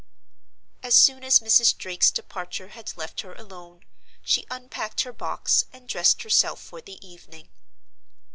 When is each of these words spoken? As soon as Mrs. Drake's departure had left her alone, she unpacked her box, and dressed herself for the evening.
As 0.81 0.95
soon 0.95 1.23
as 1.23 1.41
Mrs. 1.41 1.77
Drake's 1.77 2.09
departure 2.09 2.69
had 2.69 2.97
left 2.97 3.21
her 3.21 3.35
alone, 3.35 3.85
she 4.23 4.47
unpacked 4.49 5.01
her 5.01 5.13
box, 5.13 5.65
and 5.71 5.87
dressed 5.87 6.23
herself 6.23 6.59
for 6.59 6.81
the 6.81 6.97
evening. 7.07 7.49